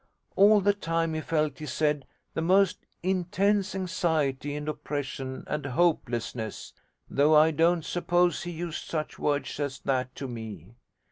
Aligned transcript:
All 0.35 0.61
the 0.61 0.73
time 0.73 1.13
he 1.13 1.21
felt, 1.21 1.59
he 1.59 1.67
said, 1.67 2.07
the 2.33 2.41
most 2.41 2.87
intense 3.03 3.75
anxiety 3.75 4.55
and 4.55 4.67
oppression 4.67 5.43
and 5.45 5.63
hopelessness 5.67 6.73
(though 7.07 7.35
I 7.35 7.51
don't 7.51 7.85
suppose 7.85 8.41
he 8.41 8.49
used 8.49 8.85
such 8.85 9.19
words 9.19 9.59
as 9.59 9.77
that 9.81 10.15
to 10.15 10.27
me). 10.27 10.73